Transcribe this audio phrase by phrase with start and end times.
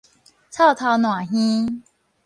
[0.49, 1.71] 臭頭爛耳